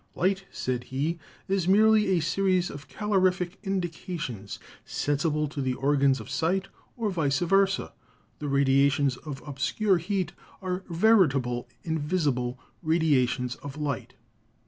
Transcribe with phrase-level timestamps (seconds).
[0.15, 6.19] "Light," said he, "is merely a series of calorific indications sensible to the or gans
[6.19, 7.93] of sight, or vice versa,
[8.39, 14.15] the radiations of obscure heat are veritable invisible radiations of light."